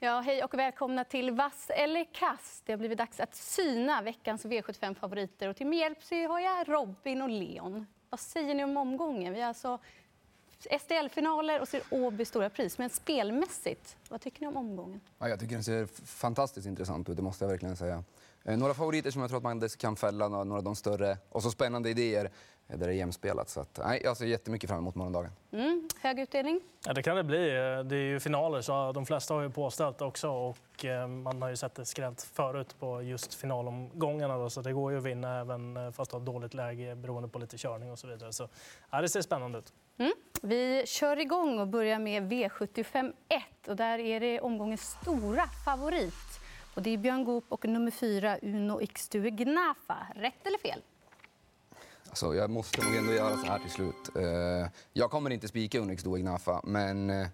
Ja, 0.00 0.20
hej 0.20 0.44
och 0.44 0.54
välkomna 0.54 1.04
till 1.04 1.30
Vass 1.30 1.70
eller 1.70 2.04
kass. 2.04 2.62
Det 2.66 2.72
har 2.72 2.78
blivit 2.78 2.98
dags 2.98 3.20
att 3.20 3.34
syna 3.34 4.02
veckans 4.02 4.44
V75-favoriter. 4.44 5.48
Och 5.48 5.56
till 5.56 5.66
min 5.66 5.78
hjälp 5.78 6.02
så 6.02 6.28
har 6.28 6.40
jag 6.40 6.68
Robin 6.68 7.22
och 7.22 7.28
Leon. 7.28 7.86
Vad 8.10 8.20
säger 8.20 8.54
ni 8.54 8.64
om 8.64 8.76
omgången? 8.76 9.32
Vi 9.34 9.40
har 9.40 9.48
alltså 9.48 9.78
SDL-finaler 10.80 11.60
och 11.60 11.68
ser 11.68 11.82
Åby 11.90 12.24
stora 12.24 12.50
pris. 12.50 12.78
Men 12.78 12.90
spelmässigt, 12.90 13.96
vad 14.08 14.20
tycker 14.20 14.40
ni 14.40 14.46
om 14.46 14.56
omgången? 14.56 15.00
Ja, 15.18 15.28
jag 15.28 15.40
tycker 15.40 15.54
den 15.54 15.64
ser 15.64 15.86
fantastiskt 16.06 16.66
intressant 16.66 17.08
ut, 17.08 17.16
det 17.16 17.22
måste 17.22 17.44
jag 17.44 17.50
verkligen 17.50 17.76
säga. 17.76 18.04
Eh, 18.44 18.56
några 18.56 18.74
favoriter 18.74 19.10
som 19.10 19.20
jag 19.20 19.30
tror 19.30 19.38
att 19.38 19.60
man 19.60 19.68
kan 19.78 19.96
fälla, 19.96 20.28
några 20.28 20.58
av 20.58 20.64
de 20.64 20.76
större 20.76 21.18
och 21.28 21.42
så 21.42 21.50
spännande 21.50 21.90
idéer 21.90 22.30
där 22.76 22.86
det 22.86 22.92
är 22.92 22.96
jämspelat. 22.96 23.48
Så 23.48 23.60
att, 23.60 23.80
nej, 23.84 24.00
jag 24.04 24.16
ser 24.16 24.26
jättemycket 24.26 24.70
fram 24.70 24.78
emot 24.78 24.94
morgondagen. 24.94 25.30
Mm, 25.52 25.88
hög 26.00 26.18
utdelning? 26.18 26.60
Ja, 26.86 26.92
det 26.92 27.02
kan 27.02 27.16
det 27.16 27.24
bli. 27.24 27.50
Det 27.84 27.96
är 27.96 28.08
ju 28.08 28.20
finaler 28.20 28.60
så 28.60 28.92
de 28.92 29.06
flesta 29.06 29.34
har 29.34 29.42
ju 29.42 29.50
påställt 29.50 30.02
också 30.02 30.28
och 30.28 30.84
eh, 30.84 31.06
man 31.06 31.42
har 31.42 31.48
ju 31.48 31.56
sett 31.56 31.74
det 31.74 31.84
skrällt 31.84 32.22
förut 32.22 32.76
på 32.78 33.02
just 33.02 33.34
finalomgångarna 33.34 34.38
då, 34.38 34.50
så 34.50 34.62
det 34.62 34.72
går 34.72 34.92
ju 34.92 34.98
att 34.98 35.04
vinna 35.04 35.40
även 35.40 35.76
eh, 35.76 35.90
fast 35.90 36.10
du 36.10 36.16
har 36.16 36.24
dåligt 36.24 36.54
läge 36.54 36.94
beroende 36.94 37.28
på 37.28 37.38
lite 37.38 37.58
körning 37.58 37.90
och 37.92 37.98
så 37.98 38.06
vidare. 38.06 38.32
Så 38.32 38.48
ja, 38.90 39.00
det 39.00 39.08
ser 39.08 39.22
spännande 39.22 39.58
ut. 39.58 39.72
Mm. 39.98 40.12
Vi 40.42 40.84
kör 40.86 41.20
igång 41.20 41.58
och 41.58 41.68
börjar 41.68 41.98
med 41.98 42.32
V75 42.32 43.12
1 43.28 43.68
och 43.68 43.76
där 43.76 43.98
är 43.98 44.20
det 44.20 44.40
omgångens 44.40 44.96
stora 45.02 45.46
favorit. 45.64 46.37
Och 46.78 46.84
det 46.84 46.90
är 46.90 46.98
Björn 46.98 47.24
Goop 47.24 47.44
och 47.48 47.64
nummer 47.64 47.90
fyra 47.90 48.38
Uno 48.42 48.82
Ixtue 48.82 49.30
Gnafa. 49.30 50.06
Rätt 50.14 50.46
eller 50.46 50.58
fel? 50.58 50.82
Alltså, 52.08 52.34
jag 52.34 52.50
måste 52.50 52.84
nog 52.84 52.96
ändå 52.96 53.12
göra 53.12 53.36
så 53.36 53.46
här 53.46 53.58
till 53.58 53.70
slut. 53.70 54.16
Eh, 54.16 54.70
jag 54.92 55.10
kommer 55.10 55.30
inte 55.30 55.48
spika 55.48 55.78
Uno 55.78 55.92
Ixtue 55.92 56.20
Gnafa, 56.20 56.60
men 56.64 57.10
eh, 57.10 57.26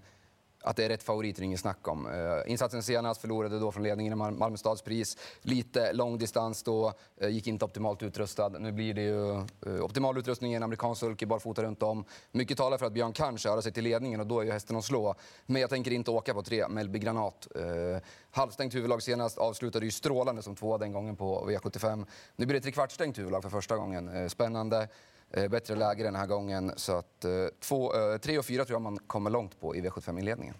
att 0.64 0.76
det 0.76 0.84
är 0.84 0.88
rätt 0.88 1.02
favorit 1.02 1.38
är 1.38 1.42
inget 1.42 1.60
snack 1.60 1.88
om. 1.88 2.06
Uh, 2.06 2.50
insatsen 2.50 2.82
senast 2.82 3.20
förlorade 3.20 3.58
då 3.58 3.72
från 3.72 3.82
ledningen 3.82 4.12
i 4.12 4.16
Malmö 4.16 4.56
stads 4.56 4.82
pris. 4.82 5.16
Lite 5.42 5.92
lång 5.92 6.18
distans 6.18 6.62
då, 6.62 6.92
uh, 7.22 7.28
gick 7.28 7.46
inte 7.46 7.64
optimalt 7.64 8.02
utrustad. 8.02 8.48
Nu 8.48 8.72
blir 8.72 8.94
det 8.94 9.02
ju 9.02 9.46
uh, 9.66 9.84
optimal 9.84 10.18
utrustning 10.18 10.52
i 10.52 10.54
en 10.54 10.62
amerikansk 10.62 11.00
sulky, 11.00 11.26
barfota 11.26 11.62
runt 11.62 11.82
om. 11.82 12.04
Mycket 12.32 12.58
talar 12.58 12.78
för 12.78 12.86
att 12.86 12.92
Björn 12.92 13.12
kan 13.12 13.38
köra 13.38 13.62
sig 13.62 13.72
till 13.72 13.84
ledningen 13.84 14.20
och 14.20 14.26
då 14.26 14.40
är 14.40 14.44
ju 14.44 14.52
hästen 14.52 14.76
att 14.76 14.84
slå. 14.84 15.14
Men 15.46 15.60
jag 15.60 15.70
tänker 15.70 15.90
inte 15.90 16.10
åka 16.10 16.34
på 16.34 16.42
tre 16.42 16.68
Melby 16.68 16.98
Granat. 16.98 17.48
Uh, 17.56 17.98
halvstängt 18.30 18.74
huvudlag 18.74 19.02
senast, 19.02 19.38
avslutade 19.38 19.84
ju 19.84 19.90
strålande 19.90 20.42
som 20.42 20.56
tvåa 20.56 20.78
den 20.78 20.92
gången 20.92 21.16
på 21.16 21.50
V75. 21.50 22.06
Nu 22.36 22.46
blir 22.46 22.54
det 22.54 22.62
trekvartsstängt 22.62 23.18
huvudlag 23.18 23.42
för 23.42 23.50
första 23.50 23.76
gången. 23.76 24.30
Spännande. 24.30 24.88
Eh, 25.36 25.48
bättre 25.48 25.74
läge 25.74 26.02
den 26.02 26.14
här 26.14 26.26
gången. 26.26 26.72
Så 26.76 26.98
att, 26.98 27.24
eh, 27.24 27.30
två, 27.60 27.94
eh, 27.94 28.18
tre 28.18 28.38
och 28.38 28.44
fyra 28.44 28.64
tror 28.64 28.74
jag 28.74 28.82
man 28.82 28.98
kommer 28.98 29.30
långt 29.30 29.60
på 29.60 29.76
i 29.76 29.80
V75-inledningen. 29.80 30.54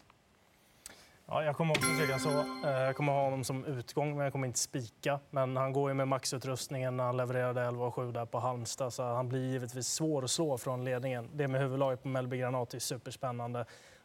Ja, 1.27 1.44
jag 1.44 1.56
kommer 1.56 1.75
också 1.75 1.86
tycka 2.00 2.19
så. 2.19 2.44
Jag 2.62 2.97
kommer 2.97 3.12
ha 3.12 3.25
honom 3.25 3.44
som 3.44 3.64
utgång, 3.64 4.16
men 4.16 4.25
jag 4.25 4.33
kommer 4.33 4.47
inte 4.47 4.58
spika. 4.58 5.20
Men 5.31 5.56
han 5.56 5.72
går 5.72 5.91
ju 5.91 5.94
med 5.94 6.08
maxutrustningen 6.08 6.97
när 6.97 7.05
han 7.05 7.16
levererade 7.16 7.62
11 7.62 7.91
7 7.91 8.12
där 8.12 8.27
på 8.27 8.39
Halmstad, 8.39 8.92
så 8.92 9.03
han 9.03 9.28
blir 9.28 9.41
givetvis 9.41 9.86
svår 9.86 10.25
att 10.25 10.31
slå 10.31 10.58
från 10.58 10.84
ledningen. 10.84 11.31
Det 11.33 11.48
med 11.48 11.61
huvudlaget 11.61 12.03
på 12.03 12.09
Mellby 12.09 12.38
Granat 12.38 12.75
är 12.75 12.78
superspännande. 12.78 13.64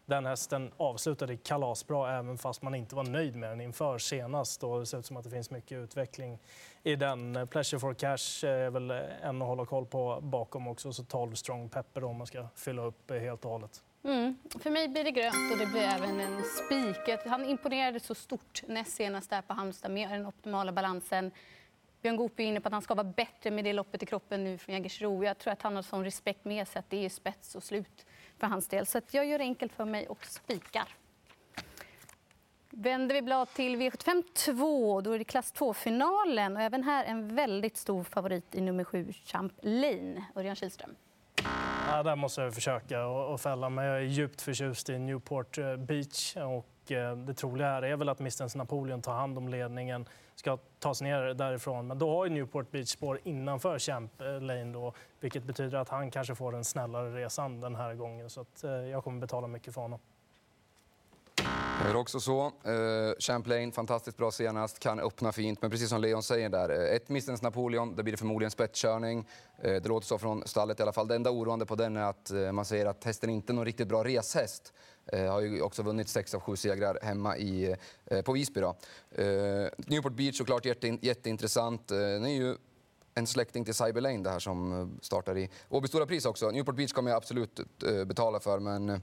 Den 0.10 0.26
hästen 0.26 0.72
avslutade 0.78 1.38
kalasbra 1.38 2.18
även 2.18 2.38
fast 2.38 2.62
man 2.62 2.76
inte 2.76 2.96
var 2.96 3.04
nöjd 3.04 3.36
med 3.36 3.50
den 3.50 3.62
inför 3.62 3.98
senast. 3.98 4.64
Och 4.64 4.80
det 4.80 4.86
ser 4.86 5.00
ut 5.00 5.06
som 5.06 5.18
att 5.18 5.24
det 5.24 5.30
finns 5.30 5.52
mycket 5.52 5.78
utveckling 5.78 6.40
i 6.84 6.96
den. 6.96 7.48
Pleasure 7.48 7.80
for 7.80 7.94
Cash 7.94 8.48
är 8.48 8.70
väl 8.70 8.92
en 8.92 9.42
att 9.42 9.48
hålla 9.48 9.66
koll 9.66 9.86
på 9.86 10.20
bakom 10.22 10.68
också. 10.68 10.94
Så 10.94 11.04
12 11.04 11.36
Strong 11.36 11.70
Pepper 11.70 12.04
om 12.04 12.18
man 12.18 12.28
ska 12.28 12.48
fylla 12.56 12.82
upp 12.82 13.12
helt 13.12 13.46
och 13.46 13.52
hållet. 13.52 13.84
Mm. 14.04 14.38
För 14.60 14.70
mig 14.70 14.88
blir 14.88 15.04
det 15.04 15.12
grönt 15.12 15.52
och 15.52 15.58
det 15.58 15.66
blir 15.66 15.82
även 15.82 16.20
en 16.20 16.44
spik. 16.44 17.20
Han 17.26 17.46
imponerade 17.46 18.00
så 18.00 18.16
stort 18.16 18.64
näst 18.68 18.96
senast 18.96 19.30
där 19.30 19.42
på 19.42 19.54
Halmstad 19.54 19.92
med 19.92 20.10
den 20.10 20.26
optimala 20.26 20.72
balansen. 20.72 21.32
Björn 22.02 22.18
Goop 22.18 22.40
är 22.40 22.44
inne 22.44 22.62
på 22.62 22.68
att 22.68 22.74
han 22.74 22.82
ska 22.82 22.96
vara 22.96 23.08
bättre 23.08 23.52
med 23.52 23.64
det 23.64 23.74
loppet 23.74 24.04
i 24.04 24.06
kroppen 24.06 24.44
nu 24.44 24.58
från 24.58 24.76
Jägersro. 24.76 25.24
Jag 25.24 25.38
tror 25.38 25.54
att 25.54 25.62
han 25.62 25.76
har 25.76 25.84
sån 25.84 26.04
respekt 26.04 26.46
med 26.46 26.68
sig 26.68 26.80
att 26.80 26.90
det 26.90 27.06
är 27.06 27.10
spets 27.10 27.56
och 27.56 27.64
slut 27.64 28.06
för 28.38 28.48
hans 28.48 28.68
del. 28.68 28.86
Så 28.86 29.02
jag 29.12 29.26
gör 29.26 29.38
det 29.38 29.44
enkelt 29.44 29.74
för 29.74 29.86
mig 29.86 30.08
och 30.08 30.26
spikar. 30.26 30.96
Vänder 32.70 33.16
vi 33.16 33.22
blad 33.22 33.54
till 33.54 33.76
V75 33.76 34.24
2, 34.34 35.02
då 35.02 35.12
är 35.12 35.18
det 35.18 35.24
klass 35.24 35.54
2-finalen. 35.54 36.56
Och 36.56 36.62
även 36.62 36.84
här 36.84 37.06
en 37.06 37.36
väldigt 37.36 37.78
stor 37.78 38.04
favorit 38.04 38.56
i 38.56 38.62
nummer 38.62 38.84
7, 38.84 39.14
Champ 39.26 39.54
Lane. 39.62 40.26
Örjan 40.36 40.56
Kihlström. 40.56 40.96
Ja, 41.88 42.04
där 42.04 42.16
måste 42.16 42.42
jag 42.42 42.54
försöka 42.54 43.06
och 43.06 43.42
fälla 43.42 43.70
men 43.70 43.86
Jag 43.86 43.98
är 43.98 44.02
djupt 44.02 44.42
förtjust 44.42 44.90
i 44.90 45.00
Newport 45.00 45.58
eh, 45.58 45.76
Beach. 45.76 46.36
Och 46.38 46.70
Eh, 46.92 47.16
det 47.16 47.34
troliga 47.34 47.68
här 47.68 47.82
är 47.82 47.96
väl 47.96 48.10
att 48.10 48.20
Mistens 48.20 48.56
Napoleon 48.56 49.02
tar 49.02 49.14
hand 49.14 49.38
om 49.38 49.48
ledningen 49.48 50.06
ska 50.36 50.58
tas 50.80 51.02
ner 51.02 51.34
därifrån. 51.34 51.88
Men 51.88 52.00
då 52.00 52.10
har 52.10 52.26
ju 52.26 52.32
Newport 52.32 52.72
Beach 52.72 52.90
spår 52.90 53.20
innanför 53.24 53.80
Champ 53.80 54.22
eh, 54.22 54.42
Lane 54.42 54.74
då, 54.74 54.94
vilket 55.20 55.44
betyder 55.44 55.78
att 55.78 55.90
han 55.90 56.12
kanske 56.12 56.36
får 56.36 56.56
en 56.56 56.64
snällare 56.64 57.24
resan 57.24 57.62
den 57.62 57.76
här 57.76 57.94
gången. 57.94 58.30
Så 58.30 58.42
att, 58.42 58.64
eh, 58.64 58.72
jag 58.72 59.04
kommer 59.04 59.20
betala 59.20 59.48
mycket 59.48 59.74
för 59.74 59.82
honom. 59.82 60.00
Det 61.84 61.90
är 61.90 61.96
också 61.96 62.20
så. 62.20 62.46
Uh, 62.46 63.14
Champlain, 63.20 63.72
fantastiskt 63.72 64.18
bra 64.18 64.32
senast, 64.32 64.80
kan 64.80 65.00
öppna 65.00 65.32
fint. 65.32 65.62
Men 65.62 65.72
precis 65.72 65.90
som 65.90 66.02
Leon 66.02 66.24
säger 66.24 66.50
där, 66.50 66.72
uh, 66.72 66.96
ett 66.96 67.10
Mistens 67.10 67.42
Napoleon, 67.42 67.96
där 67.96 68.04
blir 68.04 68.12
det 68.12 68.18
förmodligen 68.18 68.52
spetskörning. 68.52 69.28
Uh, 69.66 69.72
det 69.72 69.88
låter 69.88 70.08
så 70.08 70.18
från 70.18 70.48
stallet 70.48 70.80
i 70.80 70.84
alla 70.84 70.94
fall. 70.94 71.08
Det 71.08 71.16
enda 71.16 71.32
oroande 71.32 71.66
på 71.66 71.76
den 71.76 71.98
är 71.98 72.04
att 72.04 72.32
uh, 72.34 72.52
man 72.52 72.66
säger 72.66 72.86
att 72.86 73.04
hästen 73.04 73.30
inte 73.30 73.52
är 73.52 73.56
någon 73.56 73.66
riktigt 73.66 73.88
bra 73.88 74.04
reshäst. 74.04 74.74
Eh, 75.14 75.32
har 75.32 75.42
ju 75.42 75.62
också 75.62 75.84
vunnit 75.84 76.10
sex 76.10 76.34
av 76.34 76.40
sju 76.40 76.56
segrar 76.56 76.98
hemma 77.02 77.38
i, 77.38 77.76
eh, 78.06 78.22
på 78.22 78.34
Visby. 78.34 78.62
Då. 78.62 78.76
Eh, 79.12 79.70
Newport 79.78 80.14
Beach 80.14 80.38
såklart 80.38 80.66
jätte, 80.66 80.98
jätteintressant. 81.02 81.88
den 81.88 82.26
är 82.26 82.34
ju 82.34 82.56
en 83.14 83.28
släkting 83.28 83.66
till 83.66 83.74
Cyber 83.74 84.02
Lane 84.02 84.24
det 84.24 84.30
här 84.30 84.40
som 84.40 84.92
startar 85.02 85.38
i 85.38 85.50
Åby 85.70 85.88
Stora 85.88 86.06
Pris 86.06 86.26
också. 86.26 86.52
Newport 86.52 86.76
Beach 86.76 86.94
kommer 86.94 87.12
jag 87.12 87.18
absolut 87.18 87.60
betala 88.06 88.40
för, 88.40 88.60
men 88.60 89.02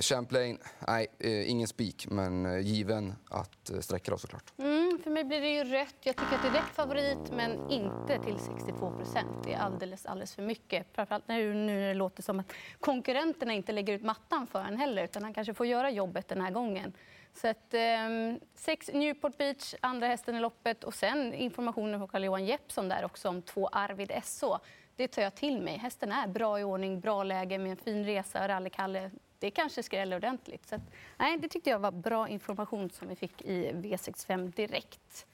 Champlain, 0.00 0.58
nej, 0.88 1.06
ingen 1.46 1.68
spik, 1.68 2.06
men 2.10 2.62
given 2.62 3.14
att 3.28 3.70
sträcka 3.80 4.10
då 4.10 4.18
såklart. 4.18 4.52
Mm, 4.58 4.87
för 5.02 5.10
mig 5.10 5.24
blir 5.24 5.40
det 5.40 5.48
ju 5.48 5.64
rött. 5.64 5.96
Jag 6.00 6.16
tycker 6.16 6.34
att 6.36 6.42
det 6.42 6.48
är 6.48 6.52
rätt 6.52 6.74
favorit, 6.74 7.30
men 7.30 7.70
inte 7.70 8.18
till 8.18 8.38
62 8.38 8.90
procent. 8.90 9.44
Det 9.44 9.52
är 9.52 9.58
alldeles, 9.58 10.06
alldeles 10.06 10.34
för 10.34 10.42
mycket. 10.42 10.86
Framförallt 10.92 11.28
nu 11.28 11.54
när 11.54 11.88
det 11.88 11.94
låter 11.94 12.22
som 12.22 12.40
att 12.40 12.52
konkurrenterna 12.80 13.52
inte 13.52 13.72
lägger 13.72 13.94
ut 13.94 14.02
mattan 14.02 14.46
för 14.46 14.60
en 14.60 14.76
heller, 14.76 15.04
utan 15.04 15.22
han 15.22 15.34
kanske 15.34 15.54
får 15.54 15.66
göra 15.66 15.90
jobbet 15.90 16.28
den 16.28 16.40
här 16.40 16.50
gången. 16.50 16.92
Så 17.34 17.48
att, 17.48 17.74
eh, 17.74 18.08
sex 18.54 18.90
Newport 18.92 19.38
Beach, 19.38 19.74
andra 19.80 20.06
hästen 20.06 20.36
i 20.36 20.40
loppet 20.40 20.84
och 20.84 20.94
sen 20.94 21.34
informationen 21.34 22.00
från 22.00 22.08
Carl-Johan 22.08 22.46
Jeppsson 22.46 22.88
där 22.88 23.04
också 23.04 23.28
om 23.28 23.42
två 23.42 23.68
Arvid 23.72 24.12
SO. 24.24 24.58
Det 24.96 25.08
tar 25.08 25.22
jag 25.22 25.34
till 25.34 25.60
mig. 25.60 25.76
Hästen 25.76 26.12
är 26.12 26.28
bra 26.28 26.60
i 26.60 26.64
ordning, 26.64 27.00
bra 27.00 27.22
läge 27.22 27.58
med 27.58 27.70
en 27.70 27.76
fin 27.76 28.04
resa, 28.04 28.48
rallykalle 28.48 29.10
det 29.38 29.50
kanske 29.50 29.82
skräller 29.82 30.16
ordentligt. 30.16 30.68
Så 30.68 30.74
att, 30.74 30.82
nej, 31.16 31.38
det 31.38 31.48
tyckte 31.48 31.70
jag 31.70 31.78
var 31.78 31.92
bra 31.92 32.28
information 32.28 32.90
som 32.90 33.08
vi 33.08 33.16
fick 33.16 33.42
i 33.42 33.72
V65 33.72 34.52
direkt. 34.52 35.26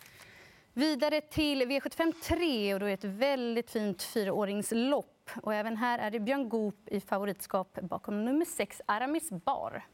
Vidare 0.72 1.20
till 1.20 1.62
V75 1.62 2.12
3 2.22 2.74
och 2.74 2.80
då 2.80 2.86
är 2.86 2.94
ett 2.94 3.04
väldigt 3.04 3.70
fint 3.70 4.02
fyraåringslopp. 4.02 5.30
Och 5.42 5.54
även 5.54 5.76
här 5.76 5.98
är 5.98 6.10
det 6.10 6.20
Björn 6.20 6.48
Goop 6.48 6.88
i 6.88 7.00
favoritskap 7.00 7.78
bakom 7.82 8.24
nummer 8.24 8.44
6 8.44 8.82
Aramis 8.86 9.30
Bar. 9.30 9.86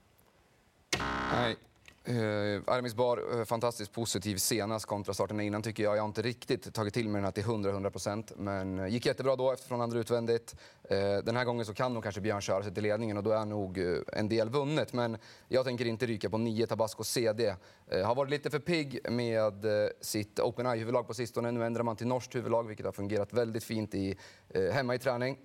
Nej, 1.32 1.56
Eh, 2.04 2.14
uh, 2.14 2.62
Armis 2.66 2.94
Bar, 2.94 3.38
uh, 3.38 3.44
fantastiskt 3.44 3.92
positiv 3.92 4.36
senast 4.36 4.86
kontra 4.86 5.14
starten 5.14 5.40
innan 5.40 5.62
tycker 5.62 5.82
jag. 5.82 5.96
Jag 5.96 6.02
har 6.02 6.08
inte 6.08 6.22
riktigt 6.22 6.74
tagit 6.74 6.94
till 6.94 7.08
mig 7.08 7.18
den 7.18 7.24
här 7.24 7.32
till 7.32 7.42
100 7.42 7.90
procent, 7.90 8.32
men 8.36 8.78
uh, 8.78 8.88
gick 8.88 9.06
jättebra 9.06 9.36
då 9.36 9.52
eftersom 9.52 9.80
andra 9.80 9.98
utvändigt. 9.98 10.54
Uh, 10.92 11.24
den 11.24 11.36
här 11.36 11.44
gången 11.44 11.64
så 11.64 11.74
kan 11.74 11.94
nog 11.94 12.02
kanske 12.02 12.20
Björn 12.20 12.40
köra 12.40 12.62
sig 12.62 12.74
till 12.74 12.82
ledningen 12.82 13.16
och 13.16 13.22
då 13.22 13.30
är 13.30 13.44
nog 13.44 13.78
en 14.12 14.28
del 14.28 14.48
vunnet. 14.48 14.92
Men 14.92 15.16
jag 15.48 15.64
tänker 15.64 15.84
inte 15.84 16.06
ryka 16.06 16.30
på 16.30 16.38
9 16.38 16.66
Tabasco 16.66 17.04
CD. 17.04 17.54
har 18.04 18.14
varit 18.14 18.30
lite 18.30 18.50
för 18.50 18.58
pigg 18.58 19.00
med 19.10 19.64
sitt 20.00 20.40
Open 20.40 20.66
Eye-huvudlag 20.66 21.06
på 21.06 21.14
sistone. 21.14 21.50
Nu 21.50 21.64
ändrar 21.64 21.82
man 21.82 21.96
till 21.96 22.06
norskt 22.06 22.34
huvudlag, 22.34 22.62
vilket 22.62 22.86
har 22.86 22.92
fungerat 22.92 23.32
väldigt 23.32 23.64
fint 23.64 23.94
i, 23.94 24.16
hemma 24.72 24.94
i 24.94 24.98
träning. 24.98 25.38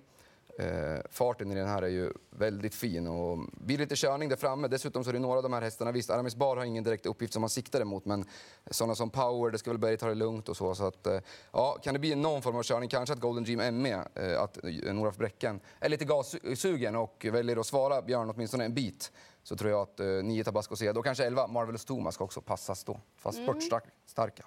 Eh, 0.58 1.00
farten 1.10 1.52
i 1.52 1.54
den 1.54 1.68
här 1.68 1.82
är 1.82 1.88
ju 1.88 2.12
väldigt 2.30 2.74
fin 2.74 3.06
och 3.06 3.38
blir 3.52 3.78
lite 3.78 3.96
körning 3.96 4.28
där 4.28 4.36
framme. 4.36 4.68
Dessutom 4.68 5.04
så 5.04 5.10
är 5.10 5.14
det 5.14 5.18
några 5.18 5.36
av 5.36 5.42
de 5.42 5.52
här 5.52 5.62
hästarna, 5.62 5.92
visst 5.92 6.10
Aramis 6.10 6.36
Bar 6.36 6.56
har 6.56 6.64
ingen 6.64 6.84
direkt 6.84 7.06
uppgift 7.06 7.32
som 7.32 7.40
man 7.40 7.50
siktar 7.50 7.80
emot 7.80 8.04
men 8.04 8.24
sådana 8.70 8.94
som 8.94 9.10
Power, 9.10 9.50
det 9.50 9.58
ska 9.58 9.70
väl 9.70 9.78
Berg 9.78 9.96
ta 9.96 10.08
det 10.08 10.14
lugnt 10.14 10.48
och 10.48 10.56
så. 10.56 10.74
så 10.74 10.86
att, 10.86 11.06
eh, 11.06 11.20
ja, 11.52 11.78
kan 11.82 11.94
det 11.94 12.00
bli 12.00 12.14
någon 12.14 12.42
form 12.42 12.56
av 12.56 12.62
körning, 12.62 12.88
kanske 12.88 13.12
att 13.12 13.20
Golden 13.20 13.44
Dream 13.44 13.60
är 13.60 13.70
med, 13.70 14.08
eh, 14.14 14.42
att 14.42 14.58
Nora 14.92 15.10
Bräcken 15.10 15.60
är 15.80 15.88
lite 15.88 16.04
gassugen 16.04 16.96
och 16.96 17.26
väljer 17.32 17.56
att 17.56 17.66
svara 17.66 18.02
Björn 18.02 18.30
åtminstone 18.30 18.64
en 18.64 18.74
bit 18.74 19.12
så 19.42 19.56
tror 19.56 19.70
jag 19.70 19.80
att 19.80 20.00
eh, 20.00 20.06
9 20.06 20.44
Tabasco 20.44 20.76
C, 20.76 20.92
då 20.92 21.02
kanske 21.02 21.24
11 21.24 21.46
Marvelous 21.46 21.84
Thomas 21.84 22.14
ska 22.14 22.24
också 22.24 22.40
passas 22.40 22.84
då, 22.84 23.00
fast 23.16 23.38
mm. 23.38 23.60
spurtstarka. 23.60 24.46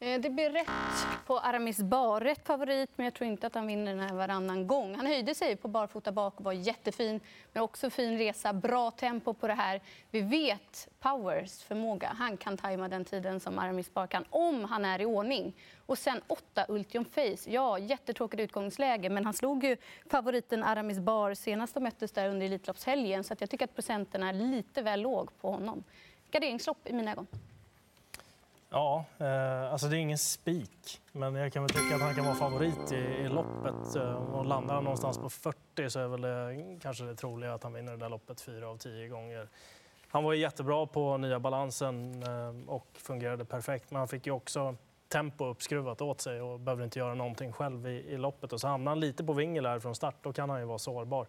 Eh, 0.00 0.20
det 0.20 0.30
blir 0.30 0.50
rätt 0.50 0.68
på 1.26 1.38
Aramis 1.38 1.78
Bar. 1.78 2.20
Rätt 2.20 2.46
favorit, 2.46 2.90
men 2.96 3.04
jag 3.04 3.14
tror 3.14 3.28
inte 3.28 3.46
att 3.46 3.54
han 3.54 3.66
vinner 3.66 3.94
den 3.94 4.00
här 4.00 4.14
varannan 4.14 4.66
gång. 4.66 4.94
Han 4.94 5.06
höjde 5.06 5.34
sig 5.34 5.56
på 5.56 5.68
barfota 5.68 6.12
bak 6.12 6.38
och 6.38 6.44
var 6.44 6.52
jättefin. 6.52 7.20
Men 7.52 7.62
också 7.62 7.90
fin 7.90 8.18
resa, 8.18 8.52
bra 8.52 8.90
tempo 8.90 9.34
på 9.34 9.46
det 9.46 9.54
här. 9.54 9.80
Vi 10.10 10.20
vet 10.20 10.88
Powers 11.00 11.62
förmåga. 11.62 12.08
Han 12.18 12.36
kan 12.36 12.56
tajma 12.56 12.88
den 12.88 13.04
tiden 13.04 13.40
som 13.40 13.58
Aramis 13.58 13.94
Bar 13.94 14.06
kan, 14.06 14.24
om 14.30 14.64
han 14.64 14.84
är 14.84 15.00
i 15.00 15.04
ordning. 15.04 15.52
Och 15.86 15.98
sen 15.98 16.20
åtta 16.26 16.66
Ultium 16.68 17.04
Face. 17.04 17.50
Ja, 17.50 17.78
jättetråkigt 17.78 18.40
utgångsläge, 18.40 19.10
men 19.10 19.24
han 19.24 19.34
slog 19.34 19.64
ju 19.64 19.76
favoriten 20.10 20.62
Aramis 20.62 20.98
Bar 20.98 21.34
senast 21.34 21.74
de 21.74 21.82
möttes 21.82 22.12
där 22.12 22.28
under 22.28 22.46
Elitloppshelgen. 22.46 23.24
Så 23.24 23.34
jag 23.38 23.50
tycker 23.50 23.64
att 23.64 23.74
procenten 23.74 24.22
är 24.22 24.32
lite 24.32 24.82
väl 24.82 25.00
låg 25.00 25.40
på 25.40 25.50
honom. 25.50 25.84
Garderingslopp 26.30 26.88
i 26.88 26.92
mina 26.92 27.12
ögon. 27.12 27.26
Ja, 28.70 29.04
eh, 29.18 29.72
alltså 29.72 29.88
det 29.88 29.96
är 29.96 30.00
ingen 30.00 30.18
spik, 30.18 31.00
men 31.12 31.34
jag 31.34 31.52
kan 31.52 31.62
väl 31.62 31.70
tycka 31.70 31.94
att 31.94 32.00
han 32.00 32.14
kan 32.14 32.24
vara 32.24 32.34
favorit 32.34 32.92
i, 32.92 32.96
i 32.96 33.28
loppet. 33.28 33.96
Eh, 33.96 34.14
och 34.14 34.46
landar 34.46 34.74
han 34.74 34.84
någonstans 34.84 35.18
på 35.18 35.30
40 35.30 35.90
så 35.90 36.00
är 36.00 36.08
väl 36.08 36.20
det, 36.20 36.78
kanske 36.82 37.04
det 37.04 37.14
troliga 37.14 37.54
att 37.54 37.62
han 37.62 37.72
vinner 37.72 37.92
det 37.92 37.98
där 37.98 38.08
loppet 38.08 38.40
fyra 38.40 38.68
av 38.68 38.76
tio 38.76 39.08
gånger. 39.08 39.48
Han 40.08 40.24
var 40.24 40.34
jättebra 40.34 40.86
på 40.86 41.16
nya 41.16 41.40
balansen 41.40 42.22
eh, 42.22 42.70
och 42.70 42.86
fungerade 42.94 43.44
perfekt, 43.44 43.90
men 43.90 43.98
han 43.98 44.08
fick 44.08 44.26
ju 44.26 44.32
också 44.32 44.76
tempo 45.08 45.46
uppskruvat 45.46 46.00
åt 46.00 46.20
sig 46.20 46.40
och 46.40 46.60
behövde 46.60 46.84
inte 46.84 46.98
göra 46.98 47.14
någonting 47.14 47.52
själv 47.52 47.86
i, 47.86 47.90
i 47.90 48.16
loppet. 48.16 48.52
Och 48.52 48.60
så 48.60 48.68
hamnar 48.68 48.90
han 48.90 49.00
lite 49.00 49.24
på 49.24 49.32
vingel 49.32 49.66
här 49.66 49.78
från 49.78 49.94
start, 49.94 50.16
då 50.22 50.32
kan 50.32 50.50
han 50.50 50.60
ju 50.60 50.66
vara 50.66 50.78
sårbar. 50.78 51.26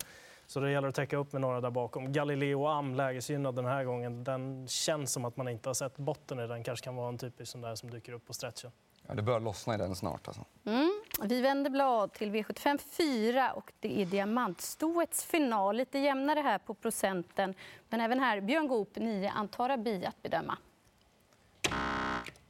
Så 0.50 0.60
det 0.60 0.72
gäller 0.72 0.88
att 0.88 0.96
täcka 0.96 1.18
upp 1.18 1.34
med 1.34 1.42
några 1.42 1.62
där 1.62 1.70
bakom. 1.70 2.12
Galileo 2.12 2.66
Am, 2.66 2.96
lägesgynnad 2.96 3.56
den 3.56 3.66
här 3.66 3.84
gången, 3.84 4.24
den 4.24 4.68
känns 4.68 5.14
som 5.14 5.26
att 5.26 5.38
man 5.38 5.48
inte 5.48 5.70
har 5.70 5.74
sett 5.74 5.98
botten 5.98 6.40
i 6.40 6.48
den. 6.48 6.64
kanske 6.64 6.84
kan 6.84 6.96
vara 6.96 7.10
en 7.10 7.18
typisk 7.18 7.52
sån 7.52 7.62
där 7.62 7.76
som 7.76 7.90
dyker 7.90 8.14
upp 8.14 8.26
på 8.26 8.34
stretchen. 8.34 8.72
Ja, 9.08 9.14
det 9.14 9.22
bör 9.22 9.40
lossna 9.40 9.76
i 9.76 9.78
den 9.78 9.96
snart. 9.96 10.28
Alltså. 10.28 10.46
Mm. 10.66 11.02
Vi 11.24 11.42
vänder 11.42 11.70
blad 11.70 12.14
till 12.14 12.32
V75 12.32 12.78
4 12.78 13.52
och 13.52 13.74
det 13.80 14.02
är 14.02 14.06
diamantstoets 14.06 15.26
final. 15.26 15.76
Lite 15.76 16.00
jämnare 16.00 16.40
här 16.40 16.58
på 16.58 16.74
procenten. 16.74 17.54
Men 17.90 18.02
även 18.02 18.20
här 18.20 18.42
Björn 18.42 18.68
Goop, 18.68 18.96
9, 18.96 19.32
Antara 19.36 19.78
Bi 19.78 20.06
att 20.06 20.22
bedöma. 20.22 20.58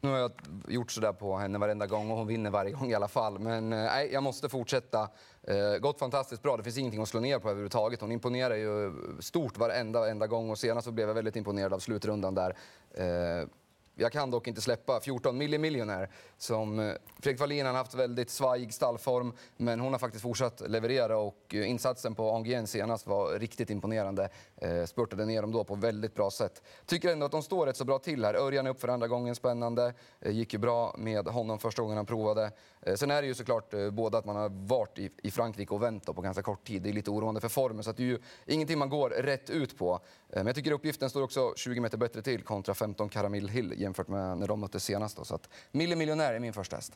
Nu 0.02 0.10
har 0.10 0.18
jag 0.18 0.32
gjort 0.68 0.92
så 0.92 1.02
där 1.02 1.14
på 1.14 1.38
henne 1.38 1.58
varenda 1.58 1.88
gång 1.88 2.12
och 2.12 2.18
hon 2.18 2.28
vinner 2.28 2.50
varje 2.50 2.72
gång 2.72 2.92
i 2.92 2.94
alla 2.94 3.08
fall. 3.08 3.40
Men 3.40 3.74
eh, 3.74 3.80
nej, 3.80 4.10
jag 4.14 4.24
måste 4.24 4.50
fortsätta. 4.50 5.10
Eh, 5.44 5.78
gått 5.80 6.00
fantastiskt 6.00 6.44
bra. 6.44 6.58
Det 6.58 6.64
finns 6.64 6.78
ingenting 6.78 7.02
att 7.02 7.10
slå 7.10 7.20
ner 7.20 7.40
på 7.40 7.50
överhuvudtaget. 7.50 8.02
Hon 8.02 8.12
imponerar 8.12 8.56
ju 8.56 8.94
stort 9.20 9.58
varenda, 9.58 10.00
varenda 10.00 10.28
gång 10.28 10.50
och 10.50 10.58
senast 10.58 10.86
så 10.86 10.92
blev 10.92 11.08
jag 11.08 11.16
väldigt 11.16 11.36
imponerad 11.36 11.74
av 11.74 11.80
slutrundan 11.80 12.36
där. 12.36 12.56
Eh, 12.92 13.48
jag 14.00 14.12
kan 14.12 14.32
dock 14.32 14.48
inte 14.48 14.62
släppa 14.62 15.00
14 15.00 15.38
millimiljonär 15.38 16.10
som 16.38 16.80
eh, 16.80 16.94
Fredrik 17.20 17.40
Wallin 17.40 17.66
har 17.66 17.74
haft 17.74 17.94
väldigt 17.94 18.30
svajig 18.30 18.74
stallform 18.74 19.34
men 19.58 19.80
hon 19.80 19.92
har 19.92 20.00
faktiskt 20.00 20.22
fortsatt 20.22 20.62
leverera 20.68 21.18
och 21.18 21.56
eh, 21.56 21.70
insatsen 21.70 22.16
på 22.16 22.32
Angien 22.32 22.68
senast 22.68 23.08
var 23.08 23.40
riktigt 23.40 23.70
imponerande. 23.70 24.30
Eh, 24.56 24.86
spurtade 24.86 25.26
ner 25.26 25.42
dem 25.42 25.52
då 25.52 25.64
på 25.64 25.76
väldigt 25.76 26.16
bra 26.16 26.32
sätt. 26.32 26.62
Tycker 26.86 27.10
ändå 27.10 27.26
att 27.26 27.32
de 27.32 27.44
står 27.44 27.66
rätt 27.66 27.78
så 27.78 27.86
bra 27.86 28.00
till 28.00 28.26
här. 28.26 28.34
Örjan 28.34 28.66
är 28.66 28.70
upp 28.70 28.82
för 28.82 28.88
andra 28.88 29.08
gången, 29.08 29.36
spännande. 29.36 29.94
Gick 30.26 30.54
ju 30.54 30.60
bra 30.60 30.96
med 30.98 31.28
honom 31.28 31.60
första 31.60 31.82
gången 31.82 31.98
han 31.98 32.06
provade. 32.06 32.52
Sen 32.96 33.12
är 33.12 33.22
det 33.22 33.28
ju 33.28 33.34
såklart 33.34 33.74
både 33.92 34.18
att 34.18 34.26
man 34.26 34.36
har 34.36 34.50
varit 34.50 35.00
i, 35.24 35.32
Frankrike 35.32 35.74
och 35.74 35.84
vänt 35.84 36.06
på 36.06 36.22
ganska 36.22 36.44
kort 36.44 36.68
tid. 36.68 36.82
Det 36.82 36.90
är 36.90 36.94
lite 36.94 37.12
oroande 37.12 37.42
för 37.42 37.50
formen 37.50 37.84
så 37.84 37.90
att 37.90 37.98
det 37.98 38.04
är 38.04 38.08
ju 38.08 38.20
ingenting 38.46 38.80
man 38.80 38.90
går 38.90 39.10
rätt 39.10 39.50
ut 39.50 39.78
på. 39.78 40.00
men 40.28 40.48
jag 40.48 40.56
tycker 40.56 40.72
uppgiften 40.72 41.10
står 41.10 41.22
också 41.22 41.54
20 41.56 41.80
meter 41.80 41.98
bättre 41.98 42.22
till 42.22 42.44
kontra 42.44 42.74
15 42.74 43.10
Karamil 43.10 43.50
Hill 43.50 43.74
jämfört 43.90 44.08
med 44.08 44.38
när 44.38 44.48
de 44.48 44.60
möttes 44.60 44.84
senast. 44.84 45.18
Då. 45.18 45.26
Så 45.26 45.36
att 45.36 45.50
Millimiljonär 45.72 46.34
är 46.34 46.40
min 46.40 46.54
första 46.54 46.76
häst. 46.76 46.94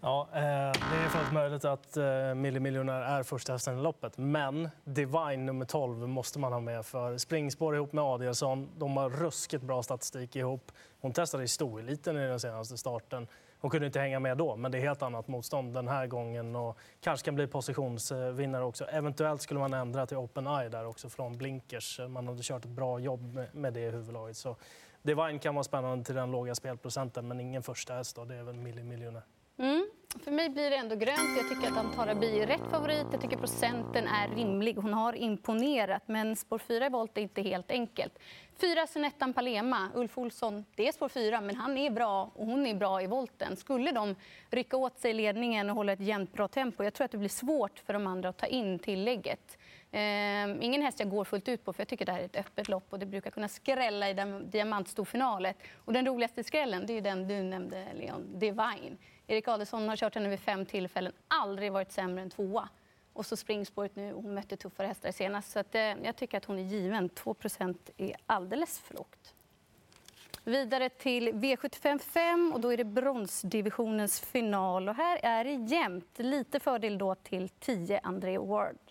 Ja, 0.00 0.28
eh, 0.32 0.40
det 0.40 0.96
är 1.04 1.08
fullt 1.08 1.32
möjligt 1.32 1.64
att 1.64 1.96
eh, 1.96 2.34
Mille 2.34 2.80
är 2.92 3.22
första 3.22 3.52
hästen 3.52 3.78
i 3.78 3.82
loppet. 3.82 4.18
Men 4.18 4.68
Divine 4.84 5.46
nummer 5.46 5.64
12 5.64 6.08
måste 6.08 6.38
man 6.38 6.52
ha 6.52 6.60
med 6.60 6.86
för 6.86 7.18
springspår 7.18 7.76
ihop 7.76 7.92
med 7.92 8.04
Adielsson. 8.04 8.68
De 8.78 8.96
har 8.96 9.10
ruskigt 9.10 9.62
bra 9.62 9.82
statistik 9.82 10.36
ihop. 10.36 10.72
Hon 11.00 11.12
testade 11.12 11.44
i 11.44 11.48
stoeliten 11.48 12.16
i 12.16 12.20
den 12.20 12.40
senaste 12.40 12.76
starten. 12.76 13.26
Hon 13.60 13.70
kunde 13.70 13.86
inte 13.86 14.00
hänga 14.00 14.20
med 14.20 14.38
då, 14.38 14.56
men 14.56 14.72
det 14.72 14.78
är 14.78 14.82
helt 14.82 15.02
annat 15.02 15.28
motstånd 15.28 15.74
den 15.74 15.88
här 15.88 16.06
gången 16.06 16.56
och 16.56 16.78
kanske 17.00 17.24
kan 17.24 17.34
bli 17.34 17.46
positionsvinnare 17.46 18.64
också. 18.64 18.84
Eventuellt 18.84 19.42
skulle 19.42 19.60
man 19.60 19.74
ändra 19.74 20.06
till 20.06 20.16
Open 20.16 20.46
Eye 20.46 20.68
där 20.68 20.86
också 20.86 21.08
från 21.08 21.38
blinkers. 21.38 22.00
Man 22.08 22.28
hade 22.28 22.42
kört 22.42 22.64
ett 22.64 22.70
bra 22.70 22.98
jobb 22.98 23.40
med 23.52 23.72
det 23.72 23.80
i 23.80 23.90
huvudlaget. 23.90 24.36
Så 24.36 24.56
Divine 25.02 25.38
kan 25.38 25.54
vara 25.54 25.64
spännande 25.64 26.04
till 26.04 26.14
den 26.14 26.30
låga 26.30 26.54
spelprocenten, 26.54 27.28
men 27.28 27.40
ingen 27.40 27.62
första 27.62 27.94
häst 27.94 28.16
då. 28.16 28.24
Det 28.24 28.34
är 28.34 28.42
väl 28.42 28.56
Milli 28.56 28.82
miljoner. 28.82 29.22
Mm. 29.58 29.88
För 30.24 30.30
mig 30.30 30.48
blir 30.48 30.70
det 30.70 30.76
ändå 30.76 30.96
grönt. 30.96 31.36
Jag 31.36 31.48
tycker 31.48 31.72
att 31.72 31.84
Antara 31.84 32.14
Bi 32.14 32.40
är 32.40 32.46
rätt 32.46 32.70
favorit. 32.70 33.06
Jag 33.12 33.20
tycker 33.20 33.36
procenten 33.36 34.06
är 34.06 34.28
rimlig. 34.28 34.76
Hon 34.76 34.94
har 34.94 35.12
imponerat, 35.12 36.02
men 36.06 36.36
spår 36.36 36.58
4 36.58 36.86
i 36.86 36.88
volt 36.88 37.18
är 37.18 37.22
inte 37.22 37.42
helt 37.42 37.70
enkelt. 37.70 38.18
Fyra 38.60 38.86
Sunettan 38.86 39.32
Palema, 39.32 39.88
Ulf 39.94 40.18
Olsson, 40.18 40.64
det 40.74 40.88
är 40.88 40.92
spår 40.92 41.08
4, 41.08 41.40
men 41.40 41.56
han 41.56 41.78
är 41.78 41.90
bra 41.90 42.30
och 42.34 42.46
hon 42.46 42.66
är 42.66 42.74
bra 42.74 43.02
i 43.02 43.06
volten. 43.06 43.56
Skulle 43.56 43.92
de 43.92 44.14
rycka 44.50 44.76
åt 44.76 44.98
sig 44.98 45.14
ledningen 45.14 45.70
och 45.70 45.76
hålla 45.76 45.92
ett 45.92 46.00
jämnt 46.00 46.32
bra 46.32 46.48
tempo, 46.48 46.84
jag 46.84 46.94
tror 46.94 47.04
att 47.04 47.10
det 47.10 47.18
blir 47.18 47.28
svårt 47.28 47.78
för 47.78 47.92
de 47.92 48.06
andra 48.06 48.28
att 48.28 48.36
ta 48.36 48.46
in 48.46 48.78
tillägget. 48.78 49.57
Um, 49.92 50.62
ingen 50.62 50.82
häst 50.82 51.00
jag 51.00 51.10
går 51.10 51.24
fullt 51.24 51.48
ut 51.48 51.64
på, 51.64 51.72
för 51.72 51.80
jag 51.80 51.88
tycker 51.88 52.06
det 52.06 52.12
här 52.12 52.20
är 52.20 52.24
ett 52.24 52.36
öppet 52.36 52.68
lopp 52.68 52.84
och 52.90 52.98
det 52.98 53.06
brukar 53.06 53.30
kunna 53.30 53.48
skrälla 53.48 54.10
i 54.10 54.14
diamantstorfinalet. 54.44 55.56
Och 55.84 55.92
den 55.92 56.06
roligaste 56.06 56.44
skrällen, 56.44 56.86
det 56.86 56.92
är 56.92 57.00
den 57.00 57.28
du 57.28 57.42
nämnde, 57.42 57.86
Leon, 57.94 58.38
Divine. 58.38 58.96
Erik 59.26 59.48
Adelsson 59.48 59.88
har 59.88 59.96
kört 59.96 60.14
henne 60.14 60.28
vid 60.28 60.40
fem 60.40 60.66
tillfällen, 60.66 61.12
aldrig 61.28 61.72
varit 61.72 61.92
sämre 61.92 62.22
än 62.22 62.30
tvåa. 62.30 62.68
Och 63.12 63.26
så 63.26 63.36
springspåret 63.36 63.96
nu, 63.96 64.12
hon 64.12 64.34
mötte 64.34 64.56
tuffare 64.56 64.86
hästar 64.86 65.12
senast. 65.12 65.50
Så 65.50 65.58
att, 65.58 65.74
eh, 65.74 65.80
jag 65.80 66.16
tycker 66.16 66.38
att 66.38 66.44
hon 66.44 66.58
är 66.58 66.62
given. 66.62 67.08
2% 67.08 67.90
är 67.96 68.16
alldeles 68.26 68.80
för 68.80 68.94
lågt. 68.94 69.34
Vidare 70.44 70.88
till 70.88 71.32
V75 71.32 71.98
5 71.98 72.52
och 72.54 72.60
då 72.60 72.72
är 72.72 72.76
det 72.76 72.84
bronsdivisionens 72.84 74.20
final. 74.20 74.88
Och 74.88 74.94
här 74.94 75.18
är 75.22 75.44
det 75.44 75.74
jämnt. 75.74 76.18
Lite 76.18 76.60
fördel 76.60 76.98
då 76.98 77.14
till 77.14 77.48
10 77.48 78.00
André 78.02 78.38
Ward. 78.38 78.87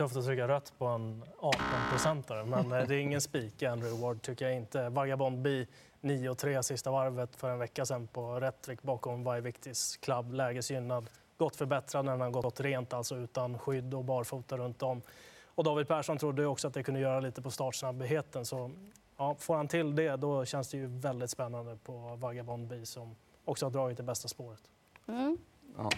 Tufft 0.00 0.16
att 0.16 0.24
trycka 0.24 0.48
rött 0.48 0.72
på 0.78 0.86
en 0.86 1.24
18-procentare, 1.38 2.44
men 2.44 2.72
eh, 2.72 2.88
det 2.88 2.94
är 2.94 2.98
ingen 2.98 3.20
spik 3.20 3.62
i 3.62 3.66
Andrew 3.66 4.06
Ward 4.06 4.22
tycker 4.22 4.44
jag 4.44 4.56
inte. 4.56 4.88
Vagabond 4.88 5.38
B 5.38 5.66
9-3 6.00 6.62
sista 6.62 6.90
varvet 6.90 7.36
för 7.36 7.50
en 7.50 7.58
vecka 7.58 7.84
sedan 7.84 8.06
på 8.06 8.40
Rättvik 8.40 8.82
bakom 8.82 9.24
Vaiviktis 9.24 9.96
klubb, 9.96 10.32
lägesgynnad. 10.32 11.10
Gått 11.36 11.56
förbättrad 11.56 12.04
när 12.04 12.12
den 12.12 12.20
har 12.20 12.30
gått 12.30 12.60
rent, 12.60 12.92
alltså 12.92 13.16
utan 13.16 13.58
skydd 13.58 13.94
och 13.94 14.04
barfota 14.04 14.56
runt 14.56 14.82
om. 14.82 15.02
Och 15.44 15.64
David 15.64 15.88
Persson 15.88 16.18
trodde 16.18 16.46
också 16.46 16.68
att 16.68 16.74
det 16.74 16.82
kunde 16.82 17.00
göra 17.00 17.20
lite 17.20 17.42
på 17.42 17.50
startsnabbheten. 17.50 18.44
Så 18.44 18.70
ja, 19.16 19.36
får 19.38 19.56
han 19.56 19.68
till 19.68 19.96
det, 19.96 20.16
då 20.16 20.44
känns 20.44 20.68
det 20.68 20.76
ju 20.76 20.86
väldigt 20.86 21.30
spännande 21.30 21.76
på 21.76 22.16
Vagabond 22.16 22.68
B 22.68 22.86
som 22.86 23.16
också 23.44 23.66
har 23.66 23.70
dragit 23.70 23.96
det 23.96 24.02
bästa 24.02 24.28
spåret. 24.28 24.62
Mm. 25.08 25.38
Ja. 25.76 25.90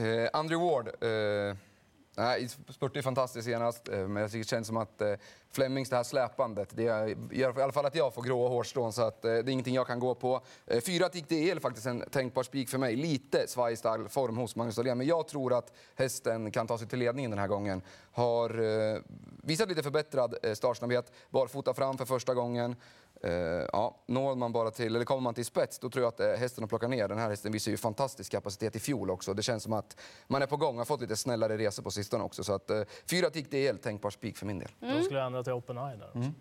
Eh, 0.00 0.30
Andrew 0.32 0.72
Ward. 0.72 0.88
Eh 1.02 1.56
Nej, 2.16 2.48
spurt 2.68 2.96
är 2.96 3.02
fantastiskt 3.02 3.44
senast, 3.44 3.88
eh, 3.88 4.08
men 4.08 4.22
jag 4.22 4.30
tycker 4.30 4.44
det 4.44 4.48
känns 4.48 4.66
som 4.66 4.76
att 4.76 5.00
eh, 5.00 5.12
Flemings, 5.50 5.88
det 5.88 5.96
här 5.96 6.02
släpandet, 6.02 6.68
det 6.72 6.82
gör 6.82 7.58
i 7.58 7.62
alla 7.62 7.72
fall 7.72 7.86
att 7.86 7.94
jag 7.94 8.14
får 8.14 8.22
gråa 8.22 8.48
hårstrån 8.48 8.92
så 8.92 9.02
att 9.02 9.24
eh, 9.24 9.30
det 9.30 9.38
är 9.38 9.48
ingenting 9.48 9.74
jag 9.74 9.86
kan 9.86 9.98
gå 9.98 10.14
på. 10.14 10.40
Fyra 10.86 11.08
gick 11.12 11.28
det 11.28 11.50
är 11.50 11.60
faktiskt 11.60 11.86
en 11.86 12.04
tänkbar 12.10 12.42
spik 12.42 12.68
för 12.68 12.78
mig. 12.78 12.96
Lite 12.96 13.46
svajig 13.48 13.78
form 14.08 14.36
hos 14.36 14.56
Magnus 14.56 14.76
Dahlén, 14.76 14.98
men 14.98 15.06
jag 15.06 15.28
tror 15.28 15.52
att 15.52 15.72
hästen 15.94 16.50
kan 16.50 16.66
ta 16.66 16.78
sig 16.78 16.88
till 16.88 16.98
ledningen 16.98 17.30
den 17.30 17.40
här 17.40 17.48
gången. 17.48 17.82
Har 18.12 18.50
visat 19.46 19.68
lite 19.68 19.82
förbättrad 19.82 20.34
startsnabbhet, 20.54 21.12
barfota 21.30 21.74
fram 21.74 21.98
för 21.98 22.04
första 22.04 22.34
gången. 22.34 22.76
Uh, 23.26 23.30
ja, 23.72 23.96
når 24.06 24.34
man 24.34 24.52
bara 24.52 24.70
till, 24.70 24.96
eller 24.96 25.04
kommer 25.04 25.20
man 25.20 25.34
till 25.34 25.44
spets, 25.44 25.78
då 25.78 25.90
tror 25.90 26.02
jag 26.02 26.08
att 26.08 26.16
det 26.16 26.32
är 26.32 26.36
hästen 26.36 26.64
att 26.64 26.70
plocka 26.70 26.88
ner. 26.88 27.08
Den 27.08 27.18
här 27.18 27.30
hästen 27.30 27.52
visar 27.52 27.70
ju 27.70 27.76
fantastisk 27.76 28.32
kapacitet 28.32 28.76
i 28.76 28.78
fjol 28.78 29.10
också. 29.10 29.34
Det 29.34 29.42
känns 29.42 29.62
som 29.62 29.72
att 29.72 30.00
man 30.26 30.42
är 30.42 30.46
på 30.46 30.56
gång, 30.56 30.78
har 30.78 30.84
fått 30.84 31.00
lite 31.00 31.16
snällare 31.16 31.58
resor 31.58 31.82
på 31.82 31.90
sistone 31.90 32.24
också. 32.24 32.44
Så 32.44 32.52
att 32.52 32.70
uh, 32.70 32.82
fyra 33.10 33.30
tick, 33.30 33.46
det 33.50 33.58
är 33.58 33.62
helt 33.62 33.82
tänkbar 33.82 34.10
spik 34.10 34.36
för 34.36 34.46
min 34.46 34.58
del. 34.58 34.68
Mm. 34.82 34.96
Då 34.96 35.02
skulle 35.02 35.18
jag 35.18 35.26
ändra 35.26 35.42
till 35.42 35.52
Open 35.52 35.78
Eye 35.78 35.96
där. 35.96 36.10
Mm. 36.14 36.34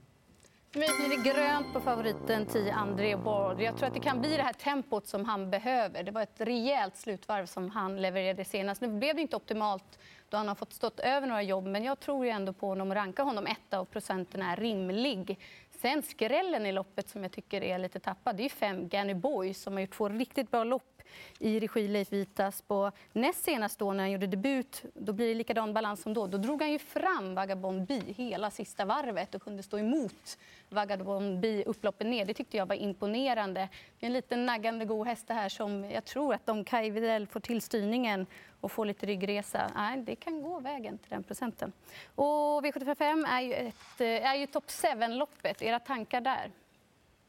För 0.73 0.79
mig 0.79 0.89
blir 0.99 1.17
det 1.17 1.29
grönt 1.29 1.73
på 1.73 1.79
favoriten 1.79 2.45
10 2.45 2.73
André 2.73 3.17
Bard. 3.17 3.61
Jag 3.61 3.77
tror 3.77 3.87
att 3.87 3.93
det 3.93 3.99
kan 3.99 4.21
bli 4.21 4.37
det 4.37 4.43
här 4.43 4.53
tempot 4.53 5.07
som 5.07 5.25
han 5.25 5.49
behöver. 5.49 6.03
Det 6.03 6.11
var 6.11 6.21
ett 6.21 6.41
rejält 6.41 6.97
slutvarv 6.97 7.45
som 7.45 7.69
han 7.69 8.01
levererade 8.01 8.45
senast. 8.45 8.81
Nu 8.81 8.87
blev 8.87 9.15
det 9.15 9.21
inte 9.21 9.35
optimalt 9.35 9.99
då 10.29 10.37
han 10.37 10.47
har 10.47 10.55
fått 10.55 10.73
stått 10.73 10.99
över 10.99 11.27
några 11.27 11.41
jobb, 11.41 11.65
men 11.65 11.83
jag 11.83 11.99
tror 11.99 12.25
ju 12.25 12.31
ändå 12.31 12.53
på 12.53 12.67
honom 12.67 12.89
och 12.89 12.95
rankar 12.95 13.23
honom 13.23 13.47
etta 13.47 13.79
och 13.79 13.89
procenten 13.89 14.41
är 14.41 14.55
rimlig. 14.55 15.39
Sen 15.83 16.03
skrällen 16.03 16.65
i 16.65 16.71
loppet 16.71 17.09
som 17.09 17.23
jag 17.23 17.31
tycker 17.31 17.63
är 17.63 17.77
lite 17.77 17.99
tappad, 17.99 18.35
det 18.35 18.45
är 18.45 18.49
fem 18.49 18.87
Ganny 18.87 19.13
Boy 19.13 19.53
som 19.53 19.73
har 19.73 19.81
gjort 19.81 19.93
två 19.93 20.09
riktigt 20.09 20.51
bra 20.51 20.63
lopp 20.63 21.01
i 21.39 21.59
regi 21.59 21.87
Leif 21.87 22.11
Vitas. 22.11 22.61
På 22.61 22.91
näst 23.13 23.43
senast 23.43 23.79
då 23.79 23.93
när 23.93 24.03
han 24.03 24.11
gjorde 24.11 24.27
debut, 24.27 24.83
då 24.93 25.13
blir 25.13 25.27
det 25.27 25.33
likadan 25.33 25.73
balans 25.73 26.01
som 26.01 26.13
då. 26.13 26.27
Då 26.27 26.37
drog 26.37 26.61
han 26.61 26.71
ju 26.71 26.79
fram 26.79 27.35
Vagabond 27.35 27.85
B 27.85 28.01
hela 28.07 28.51
sista 28.51 28.85
varvet 28.85 29.35
och 29.35 29.41
kunde 29.41 29.63
stå 29.63 29.79
emot 29.79 30.37
Vagabond 30.69 31.39
B 31.39 31.63
upploppen 31.65 32.09
ner. 32.09 32.25
Det 32.25 32.33
tyckte 32.33 32.57
jag 32.57 32.65
var 32.65 32.75
imponerande. 32.75 33.69
Det 33.99 34.05
är 34.05 34.07
en 34.07 34.13
liten 34.13 34.45
naggande 34.45 34.85
god 34.85 35.07
häst 35.07 35.27
det 35.27 35.33
här 35.33 35.49
som 35.49 35.91
jag 35.91 36.05
tror 36.05 36.33
att 36.33 36.49
om 36.49 36.65
Kaj 36.65 36.89
Widell 36.89 37.27
får 37.27 37.39
till 37.39 37.61
styrningen 37.61 38.25
och 38.63 38.71
får 38.71 38.85
lite 38.85 39.05
ryggresa, 39.05 39.71
nej, 39.75 40.01
det 40.01 40.15
kan 40.15 40.41
gå 40.41 40.59
vägen 40.59 40.97
till 40.97 41.09
den 41.09 41.23
procenten. 41.23 41.71
Och 42.15 42.65
V755 42.65 43.27
är 43.27 43.41
ju, 43.41 43.53
ett, 43.53 44.01
är 44.01 44.35
ju 44.35 44.47
topp 44.47 44.67
7-loppet. 44.67 45.61
Era 45.61 45.79
tankar 45.79 46.21
där? 46.21 46.51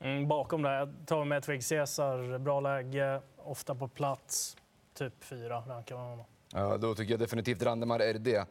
Mm, 0.01 0.29
bakom 0.29 0.63
det 0.63 0.75
jag 0.75 0.95
tar 1.07 1.25
med 1.25 1.43
Twig 1.43 1.69
Caesar. 1.69 2.39
Bra 2.39 2.61
läge, 2.61 3.21
ofta 3.37 3.75
på 3.75 3.89
plats. 3.89 4.57
Typ 4.95 5.25
fyra 5.25 5.61
rankar 5.61 5.97
man 5.97 6.11
honom. 6.11 6.27
Ja, 6.53 6.77
då 6.77 6.95
tycker 6.95 7.13
jag 7.13 7.21
definitivt 7.21 7.63
Randemar 7.63 7.99
RD 7.99 8.29
Eh, 8.29 8.45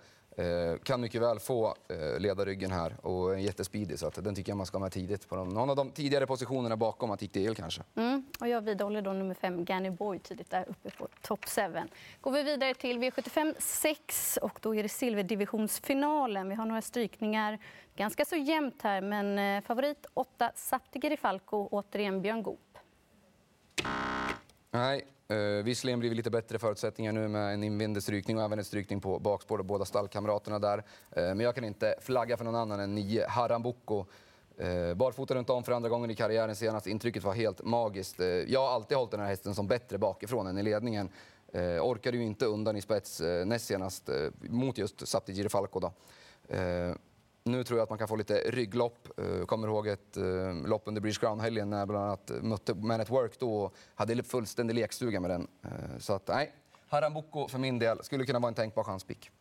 kan 0.83 1.01
mycket 1.01 1.21
väl 1.21 1.39
få 1.39 1.75
eh, 1.87 2.19
leda 2.19 2.45
ryggen 2.45 2.71
här 2.71 2.95
och 3.01 3.33
är 3.33 3.37
jättespeedig 3.37 3.99
så 3.99 4.07
att 4.07 4.23
den 4.23 4.35
tycker 4.35 4.51
jag 4.51 4.57
man 4.57 4.65
ska 4.65 4.77
ha 4.77 4.83
med 4.83 4.91
tidigt 4.91 5.29
på 5.29 5.35
någon 5.35 5.69
av 5.69 5.75
de 5.75 5.89
tidigare 5.89 6.27
positionerna 6.27 6.77
bakom 6.77 7.17
det 7.19 7.35
el 7.35 7.55
kanske. 7.55 7.81
Mm, 7.95 8.25
och 8.39 8.47
jag 8.47 8.61
vidhåller 8.61 9.01
då 9.01 9.13
nummer 9.13 9.33
fem 9.33 9.65
Ganny 9.65 9.89
Boy 9.89 10.19
tidigt 10.19 10.49
där 10.49 10.65
uppe 10.69 10.89
på 10.97 11.07
top 11.21 11.45
7. 11.49 11.61
Går 12.21 12.31
vi 12.31 12.43
vidare 12.43 12.73
till 12.73 12.99
V75 12.99 13.55
6 13.59 14.39
och 14.41 14.59
då 14.61 14.75
är 14.75 14.83
det 14.83 14.89
silverdivisionsfinalen. 14.89 16.49
Vi 16.49 16.55
har 16.55 16.65
några 16.65 16.81
strykningar, 16.81 17.59
ganska 17.95 18.25
så 18.25 18.35
jämnt 18.35 18.81
här 18.81 19.01
men 19.01 19.39
eh, 19.39 19.61
favorit 19.67 20.05
8 20.13 20.51
Saptigeri 20.55 21.17
Falco, 21.17 21.67
återigen 21.71 22.21
Björn 22.21 22.43
Goop. 22.43 22.77
Nej, 24.71 25.05
Uh, 25.33 25.63
visserligen 25.63 25.99
blir 25.99 26.09
det 26.09 26.15
lite 26.15 26.29
bättre 26.29 26.59
förutsättningar 26.59 27.11
nu 27.11 27.27
med 27.27 27.53
en 27.53 27.63
invändig 27.63 28.03
strykning 28.03 28.37
och 28.37 28.43
även 28.43 28.59
en 28.59 28.65
strykning 28.65 29.01
på 29.01 29.19
bakspår 29.19 29.59
och 29.59 29.65
båda 29.65 29.85
stallkamraterna 29.85 30.59
där. 30.59 30.77
Uh, 30.77 30.83
men 31.13 31.39
jag 31.39 31.55
kan 31.55 31.63
inte 31.63 31.95
flagga 32.01 32.37
för 32.37 32.45
någon 32.45 32.55
annan 32.55 32.79
än 32.79 32.95
nio 32.95 33.27
Harambuco. 33.27 34.05
Uh, 34.61 34.67
eh, 34.67 34.93
barfota 34.93 35.35
runt 35.35 35.49
om 35.49 35.63
för 35.63 35.71
andra 35.71 35.89
gången 35.89 36.11
i 36.11 36.15
karriären 36.15 36.55
senast. 36.55 36.87
Intrycket 36.87 37.23
var 37.23 37.33
helt 37.33 37.63
magiskt. 37.63 38.19
Uh, 38.19 38.25
jag 38.25 38.59
har 38.59 38.69
alltid 38.69 38.97
hållit 38.97 39.11
den 39.11 39.19
här 39.19 39.27
hästen 39.27 39.55
som 39.55 39.67
bättre 39.67 39.97
bakifrån 39.97 40.47
än 40.47 40.57
i 40.57 40.63
ledningen. 40.63 41.09
Uh, 41.55 41.81
orkade 41.81 42.17
ju 42.17 42.23
inte 42.23 42.45
undan 42.45 42.77
i 42.77 42.81
spets 42.81 43.21
uh, 43.21 43.45
näst 43.45 43.65
senast 43.65 44.09
mot 44.39 44.77
just 44.77 45.07
Sapti 45.07 45.33
Girifalco. 45.33 45.79
Då. 45.79 45.91
Nu 47.45 47.63
tror 47.63 47.79
jag 47.79 47.83
att 47.83 47.89
man 47.89 48.00
kan 48.00 48.07
få 48.07 48.15
lite 48.15 48.33
rygglopp. 48.33 49.07
Uh, 49.19 49.45
kommer 49.45 49.67
ihåg 49.67 49.88
ett 49.88 50.17
uh, 50.17 50.67
lopp 50.67 50.81
under 50.85 51.01
British 51.01 51.19
Crown-helgen 51.19 51.69
när 51.69 51.79
jag 51.79 51.88
bland 51.88 52.05
annat 52.05 52.31
mötte 52.41 52.73
Man 52.73 53.01
at 53.01 53.09
Work 53.09 53.39
då 53.39 53.71
hade 53.95 54.23
fullständig 54.23 54.73
lekstuga 54.73 55.19
med 55.19 55.29
den. 55.29 55.47
Så 56.00 56.13
att 56.13 56.27
nej, 56.27 56.51
Harambuco 56.89 57.47
för 57.47 57.59
min 57.59 57.79
del 57.79 58.03
skulle 58.03 58.25
kunna 58.25 58.39
vara 58.39 58.47
en 58.47 58.55
tänkbar 58.55 58.83
chanspick. 58.83 59.31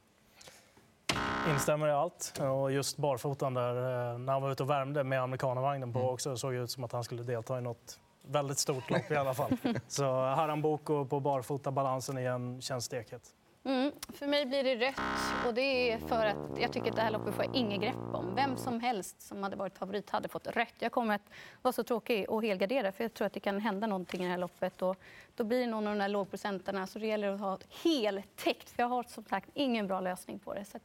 Instämmer 1.50 1.88
i 1.88 1.90
allt. 1.90 2.40
Och 2.40 2.72
just 2.72 2.96
barfotan 2.96 3.54
där, 3.54 3.74
när 4.18 4.32
han 4.32 4.42
var 4.42 4.52
ute 4.52 4.62
och 4.62 4.70
värmde 4.70 5.04
med 5.04 5.22
amerikanavagnen 5.22 5.92
på 5.92 5.98
mm. 5.98 6.10
också, 6.10 6.36
såg 6.36 6.54
ut 6.54 6.70
som 6.70 6.84
att 6.84 6.92
han 6.92 7.04
skulle 7.04 7.22
delta 7.22 7.58
i 7.58 7.60
något 7.60 7.98
väldigt 8.22 8.58
stort 8.58 8.90
lopp 8.90 9.10
i 9.10 9.16
alla 9.16 9.34
fall. 9.34 9.56
Så 9.88 10.04
Harambuco 10.04 11.04
på 11.04 11.20
barfota, 11.20 11.70
balansen 11.70 12.18
igen, 12.18 12.60
känns 12.60 12.84
stekhet. 12.84 13.34
Mm, 13.64 13.92
för 14.08 14.26
mig 14.26 14.46
blir 14.46 14.64
det 14.64 14.76
rött 14.76 15.46
och 15.46 15.54
det 15.54 15.92
är 15.92 15.98
för 15.98 16.26
att 16.26 16.60
jag 16.60 16.72
tycker 16.72 16.90
att 16.90 16.96
det 16.96 17.02
här 17.02 17.10
loppet 17.10 17.34
får 17.34 17.44
jag 17.44 17.54
inget 17.56 17.80
grepp 17.80 18.14
om. 18.14 18.34
Vem 18.34 18.56
som 18.56 18.80
helst 18.80 19.22
som 19.22 19.42
hade 19.42 19.56
varit 19.56 19.78
favorit 19.78 20.10
hade 20.10 20.28
fått 20.28 20.46
rött. 20.46 20.74
Jag 20.78 20.92
kommer 20.92 21.14
att 21.14 21.30
vara 21.62 21.72
så 21.72 21.82
tråkig 21.82 22.30
och 22.30 22.42
helgardera 22.42 22.92
för 22.92 23.04
jag 23.04 23.14
tror 23.14 23.26
att 23.26 23.32
det 23.32 23.40
kan 23.40 23.60
hända 23.60 23.86
någonting 23.86 24.20
i 24.20 24.24
det 24.24 24.30
här 24.30 24.38
loppet. 24.38 24.82
Och 24.82 24.96
då 25.36 25.44
blir 25.44 25.60
det 25.60 25.66
någon 25.66 25.86
av 25.86 25.94
de 25.94 26.00
här 26.00 26.08
lågprocenterna 26.08 26.86
så 26.86 26.98
det 26.98 27.06
gäller 27.06 27.28
att 27.28 27.40
ha 27.40 27.58
heltäckt 27.82 28.70
för 28.70 28.82
jag 28.82 28.88
har 28.88 29.02
som 29.02 29.24
sagt 29.24 29.50
ingen 29.54 29.86
bra 29.86 30.00
lösning 30.00 30.38
på 30.38 30.54
det. 30.54 30.64
Så 30.64 30.78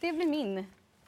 det 0.00 0.12
blir 0.12 0.26
min 0.26 0.66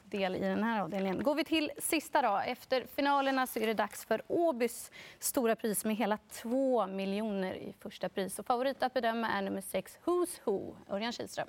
del 0.09 0.35
i 0.35 0.39
den 0.39 0.63
här 0.63 0.81
avdelningen. 0.81 1.23
Går 1.23 1.35
vi 1.35 1.43
till 1.43 1.71
sista 1.77 2.21
då. 2.21 2.37
Efter 2.37 2.85
finalerna 2.95 3.47
så 3.47 3.59
är 3.59 3.67
det 3.67 3.73
dags 3.73 4.05
för 4.05 4.21
Åbys 4.27 4.91
stora 5.19 5.55
pris 5.55 5.85
med 5.85 5.95
hela 5.95 6.17
2 6.31 6.87
miljoner 6.87 7.53
i 7.53 7.73
första 7.79 8.09
pris. 8.09 8.39
Och 8.39 8.45
favorit 8.45 8.83
att 8.83 8.93
bedöma 8.93 9.27
är 9.29 9.41
nummer 9.41 9.61
6, 9.61 9.99
Who's 10.05 10.39
Who, 10.43 10.75
Örjan 10.89 11.11
Kihlström. 11.11 11.47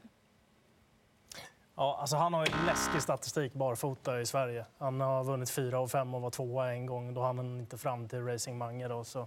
Ja, 1.76 1.98
alltså 2.00 2.16
han 2.16 2.34
har 2.34 2.46
ju 2.46 2.52
läskig 2.66 3.02
statistik 3.02 3.52
barfota 3.52 4.20
i 4.20 4.26
Sverige. 4.26 4.64
Han 4.78 5.00
har 5.00 5.24
vunnit 5.24 5.50
fyra 5.50 5.80
av 5.80 5.88
fem 5.88 6.14
och 6.14 6.20
var 6.20 6.30
tvåa 6.30 6.72
en 6.72 6.86
gång. 6.86 7.14
Då 7.14 7.22
hann 7.22 7.38
han 7.38 7.60
inte 7.60 7.78
fram 7.78 8.08
till 8.08 8.26
Racing 8.26 8.58
Mange. 8.58 8.88
Då, 8.88 9.04
så. 9.04 9.26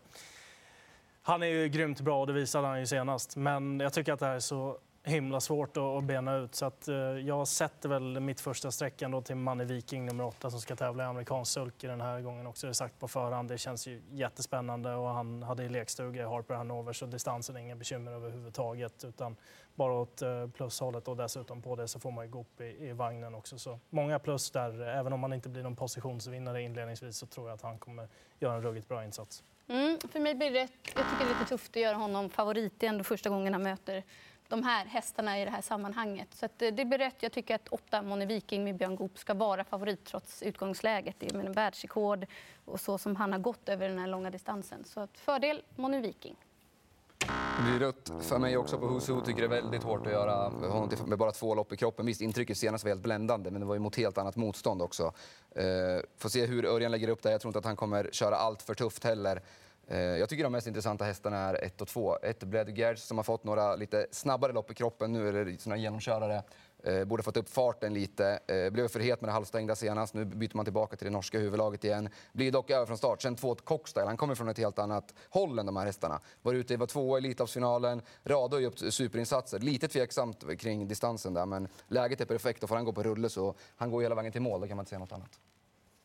Han 1.21 1.43
är 1.43 1.47
ju 1.47 1.69
grymt 1.69 2.01
bra 2.01 2.19
och 2.19 2.27
det 2.27 2.33
visade 2.33 2.67
han 2.67 2.79
ju 2.79 2.85
senast. 2.85 3.35
Men 3.35 3.79
jag 3.79 3.93
tycker 3.93 4.13
att 4.13 4.19
det 4.19 4.25
här 4.25 4.35
är 4.35 4.39
så 4.39 4.77
himla 5.03 5.39
svårt 5.39 5.77
att 5.77 6.03
bena 6.03 6.35
ut. 6.35 6.55
Så 6.55 6.65
att, 6.65 6.87
eh, 6.87 6.95
jag 6.95 7.47
sätter 7.47 7.89
väl 7.89 8.19
mitt 8.19 8.41
första 8.41 8.71
streck 8.71 9.01
ändå 9.01 9.21
till 9.21 9.35
Manne 9.35 9.65
Viking 9.65 10.05
nummer 10.05 10.25
åtta 10.25 10.49
som 10.49 10.61
ska 10.61 10.75
tävla 10.75 11.03
i 11.03 11.07
amerikansk 11.07 11.51
sulky 11.51 11.87
den 11.87 12.01
här 12.01 12.21
gången 12.21 12.47
också. 12.47 12.67
Det 12.67 12.71
är 12.71 12.73
sagt 12.73 12.99
på 12.99 13.07
förhand. 13.07 13.49
Det 13.49 13.57
känns 13.57 13.87
ju 13.87 14.01
jättespännande 14.11 14.93
och 14.93 15.07
han 15.07 15.43
hade 15.43 15.69
lekstuga 15.69 16.21
i 16.21 16.25
Harper 16.25 16.53
Hanover 16.53 16.93
så 16.93 17.05
distansen 17.05 17.55
är 17.55 17.59
inga 17.59 17.75
bekymmer 17.75 18.11
överhuvudtaget 18.11 19.03
utan 19.03 19.35
bara 19.75 19.93
åt 19.93 20.21
eh, 20.21 20.47
plushållet 20.47 21.07
och 21.07 21.17
dessutom 21.17 21.61
på 21.61 21.75
det 21.75 21.87
så 21.87 21.99
får 21.99 22.11
man 22.11 22.25
ju 22.25 22.31
gå 22.31 22.39
upp 22.39 22.61
i, 22.61 22.87
i 22.87 22.91
vagnen 22.91 23.35
också. 23.35 23.57
Så 23.57 23.79
många 23.89 24.19
plus 24.19 24.51
där. 24.51 24.81
Även 24.81 25.13
om 25.13 25.23
han 25.23 25.33
inte 25.33 25.49
blir 25.49 25.63
någon 25.63 25.75
positionsvinnare 25.75 26.61
inledningsvis 26.61 27.17
så 27.17 27.25
tror 27.25 27.47
jag 27.47 27.55
att 27.55 27.61
han 27.61 27.77
kommer 27.77 28.07
göra 28.39 28.55
en 28.55 28.61
ruggigt 28.61 28.87
bra 28.87 29.05
insats. 29.05 29.43
Mm, 29.67 29.99
för 30.11 30.19
mig 30.19 30.35
blir 30.35 30.51
det 30.51 30.59
jag 30.59 30.69
tycker 31.09 31.25
det 31.25 31.31
är 31.31 31.39
lite 31.39 31.49
tufft 31.49 31.69
att 31.69 31.81
göra 31.81 31.95
honom 31.95 32.29
favorit. 32.29 32.73
Det 32.77 32.85
är 32.85 32.89
ändå 32.89 33.03
första 33.03 33.29
gången 33.29 33.53
han 33.53 33.63
möter 33.63 34.03
de 34.51 34.63
här 34.63 34.85
hästarna 34.85 35.41
i 35.41 35.45
det 35.45 35.51
här 35.51 35.61
sammanhanget. 35.61 36.27
Så 36.33 36.45
eh, 36.45 36.73
det 36.73 36.85
blir 36.85 36.97
rätt. 36.97 37.15
Jag 37.19 37.31
tycker 37.31 37.55
att 37.55 37.67
åtta 37.67 38.01
Moni 38.01 38.25
Viking 38.25 38.63
med 38.63 38.75
Björn 38.75 38.95
Goop 38.95 39.17
ska 39.17 39.33
vara 39.33 39.63
favorit 39.63 40.05
trots 40.05 40.43
utgångsläget. 40.43 41.15
Det 41.19 41.31
är 41.31 41.37
med 41.37 41.45
en 41.45 41.51
världsrekord 41.51 42.25
och 42.65 42.79
så 42.79 42.97
som 42.97 43.15
han 43.15 43.31
har 43.31 43.39
gått 43.39 43.69
över 43.69 43.89
den 43.89 43.99
här 43.99 44.07
långa 44.07 44.29
distansen. 44.29 44.83
Så 44.83 44.99
att 44.99 45.17
fördel 45.17 45.61
Moni 45.75 46.01
Viking. 46.01 46.35
Det 47.57 47.63
blir 47.63 47.79
rött 47.79 48.11
för 48.21 48.39
mig 48.39 48.57
också 48.57 48.77
på 48.77 48.87
Husu. 48.87 49.21
Tycker 49.21 49.41
det 49.41 49.47
är 49.47 49.61
väldigt 49.61 49.83
hårt 49.83 50.05
att 50.05 50.11
göra 50.11 50.49
honom 50.49 50.89
med 51.05 51.17
bara 51.17 51.31
två 51.31 51.55
lopp 51.55 51.73
i 51.73 51.77
kroppen. 51.77 52.05
Visst, 52.05 52.21
intrycket 52.21 52.57
senast 52.57 52.83
var 52.83 52.89
helt 52.89 53.03
bländande, 53.03 53.51
men 53.51 53.61
det 53.61 53.67
var 53.67 53.75
ju 53.75 53.79
mot 53.79 53.95
helt 53.95 54.17
annat 54.17 54.35
motstånd 54.35 54.81
också. 54.81 55.03
Uh, 55.03 56.01
får 56.17 56.29
se 56.29 56.45
hur 56.45 56.65
Örjan 56.65 56.91
lägger 56.91 57.07
upp 57.07 57.23
det. 57.23 57.31
Jag 57.31 57.41
tror 57.41 57.49
inte 57.49 57.59
att 57.59 57.65
han 57.65 57.75
kommer 57.75 58.09
köra 58.11 58.35
allt 58.35 58.61
för 58.61 58.73
tufft 58.73 59.03
heller. 59.03 59.41
Eh, 59.87 59.99
jag 59.99 60.29
tycker 60.29 60.43
de 60.43 60.51
mest 60.51 60.67
intressanta 60.67 61.05
hästarna 61.05 61.37
är 61.37 61.63
1 61.63 61.81
och 61.81 61.87
2. 61.87 62.17
Ett 62.17 62.43
Bled 62.43 62.99
som 62.99 63.17
har 63.17 63.23
fått 63.23 63.43
några 63.43 63.75
lite 63.75 64.07
snabbare 64.11 64.53
lopp 64.53 64.71
i 64.71 64.73
kroppen 64.73 65.13
nu, 65.13 65.29
eller 65.29 65.57
såna 65.57 65.77
genomkörare. 65.77 66.43
Eh, 66.83 67.03
borde 67.03 67.23
fått 67.23 67.37
upp 67.37 67.49
farten 67.49 67.93
lite. 67.93 68.39
Eh, 68.47 68.69
blev 68.69 68.87
för 68.87 68.99
het 68.99 69.21
med 69.21 69.27
det 69.27 69.31
halvstängda 69.31 69.75
senast. 69.75 70.13
Nu 70.13 70.25
byter 70.25 70.55
man 70.55 70.65
tillbaka 70.65 70.95
till 70.95 71.05
det 71.05 71.11
norska 71.11 71.39
huvudlaget 71.39 71.83
igen. 71.83 72.09
Blir 72.33 72.51
dock 72.51 72.69
över 72.69 72.85
från 72.85 72.97
start. 72.97 73.21
Sen 73.21 73.35
två 73.35 73.55
Cockstyle. 73.55 74.05
Han 74.05 74.17
kommer 74.17 74.35
från 74.35 74.49
ett 74.49 74.57
helt 74.57 74.79
annat 74.79 75.13
håll 75.29 75.59
än 75.59 75.65
de 75.65 75.77
här 75.77 75.85
hästarna. 75.85 76.19
Var 76.41 76.53
ute, 76.53 76.77
var 76.77 76.87
tvåa 76.87 77.17
i 77.17 77.19
Elitloppsfinalen. 77.19 78.01
Radar 78.23 78.59
ju 78.59 78.65
upp 78.65 78.79
superinsatser. 78.79 79.59
Lite 79.59 79.87
tveksamt 79.87 80.59
kring 80.59 80.87
distansen 80.87 81.33
där, 81.33 81.45
men 81.45 81.67
läget 81.87 82.21
är 82.21 82.25
perfekt 82.25 82.63
och 82.63 82.69
får 82.69 82.75
han 82.75 82.85
gå 82.85 82.93
på 82.93 83.03
rulle 83.03 83.29
så 83.29 83.55
han 83.75 83.91
går 83.91 84.01
hela 84.01 84.15
vägen 84.15 84.31
till 84.31 84.41
mål. 84.41 84.61
Då 84.61 84.67
kan 84.67 84.77
man 84.77 84.83
inte 84.83 84.89
säga 84.89 84.99
något 84.99 85.11
annat. 85.11 85.39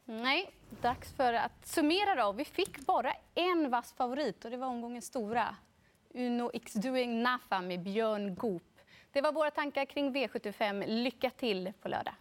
Nej, 0.08 0.50
dags 0.82 1.12
för 1.12 1.32
att 1.32 1.66
summera 1.66 2.14
då. 2.14 2.32
Vi 2.32 2.44
fick 2.44 2.78
bara 2.78 3.12
en 3.34 3.70
vass 3.70 3.92
favorit 3.92 4.44
och 4.44 4.50
det 4.50 4.56
var 4.56 4.66
omgångens 4.66 5.04
stora. 5.06 5.56
Uno 6.14 6.50
X 6.54 6.72
Doing 6.72 7.22
Nafa 7.22 7.60
med 7.60 7.82
Björn 7.82 8.34
Goop. 8.34 8.80
Det 9.12 9.20
var 9.20 9.32
våra 9.32 9.50
tankar 9.50 9.84
kring 9.84 10.14
V75. 10.14 10.86
Lycka 10.86 11.30
till 11.30 11.72
på 11.82 11.88
lördag. 11.88 12.14